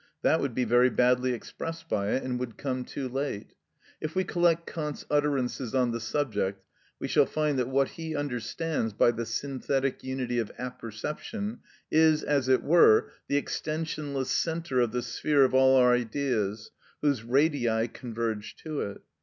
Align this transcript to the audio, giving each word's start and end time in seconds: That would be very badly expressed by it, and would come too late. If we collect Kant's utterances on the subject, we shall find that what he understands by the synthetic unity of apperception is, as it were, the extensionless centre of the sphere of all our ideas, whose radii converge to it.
That 0.23 0.39
would 0.41 0.55
be 0.55 0.63
very 0.63 0.89
badly 0.89 1.31
expressed 1.31 1.87
by 1.87 2.07
it, 2.13 2.23
and 2.23 2.39
would 2.39 2.57
come 2.57 2.85
too 2.85 3.07
late. 3.07 3.53
If 4.01 4.15
we 4.15 4.23
collect 4.23 4.65
Kant's 4.65 5.05
utterances 5.11 5.75
on 5.75 5.91
the 5.91 5.99
subject, 5.99 6.63
we 6.99 7.07
shall 7.07 7.27
find 7.27 7.59
that 7.59 7.67
what 7.67 7.89
he 7.89 8.15
understands 8.15 8.93
by 8.93 9.11
the 9.11 9.27
synthetic 9.27 10.03
unity 10.03 10.39
of 10.39 10.51
apperception 10.57 11.59
is, 11.91 12.23
as 12.23 12.49
it 12.49 12.63
were, 12.63 13.11
the 13.27 13.39
extensionless 13.39 14.31
centre 14.31 14.79
of 14.79 14.91
the 14.91 15.03
sphere 15.03 15.43
of 15.43 15.53
all 15.53 15.75
our 15.75 15.93
ideas, 15.93 16.71
whose 17.03 17.21
radii 17.23 17.87
converge 17.89 18.55
to 18.63 18.81
it. 18.81 19.01